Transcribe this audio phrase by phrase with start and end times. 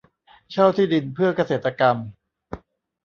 [0.51, 1.97] เช่าที่ดินเพื่อเกษตรกรรม